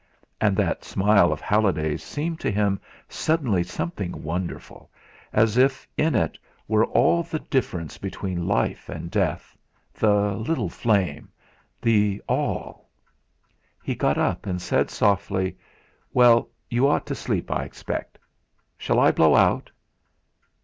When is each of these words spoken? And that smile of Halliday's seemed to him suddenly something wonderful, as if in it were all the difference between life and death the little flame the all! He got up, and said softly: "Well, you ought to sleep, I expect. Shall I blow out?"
And 0.39 0.57
that 0.57 0.83
smile 0.83 1.31
of 1.31 1.41
Halliday's 1.41 2.01
seemed 2.01 2.39
to 2.39 2.49
him 2.49 2.79
suddenly 3.07 3.61
something 3.61 4.23
wonderful, 4.23 4.89
as 5.31 5.57
if 5.57 5.87
in 5.95 6.15
it 6.15 6.39
were 6.67 6.85
all 6.87 7.21
the 7.21 7.37
difference 7.37 7.99
between 7.99 8.47
life 8.47 8.89
and 8.89 9.11
death 9.11 9.55
the 9.93 10.31
little 10.33 10.69
flame 10.69 11.29
the 11.83 12.19
all! 12.27 12.89
He 13.83 13.93
got 13.93 14.17
up, 14.17 14.47
and 14.47 14.59
said 14.59 14.89
softly: 14.89 15.55
"Well, 16.13 16.49
you 16.67 16.87
ought 16.87 17.05
to 17.05 17.13
sleep, 17.13 17.51
I 17.51 17.61
expect. 17.65 18.17
Shall 18.79 18.99
I 18.99 19.11
blow 19.11 19.35
out?" 19.35 19.69